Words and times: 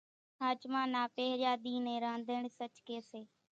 ۿاچمان 0.41 0.87
نا 0.93 1.01
پۿريا 1.15 1.51
ۮي 1.63 1.73
نين 1.85 1.99
رانڌڻِ 2.05 2.43
سچ 2.57 2.75
ڪي 2.87 2.97
سي 3.09 3.21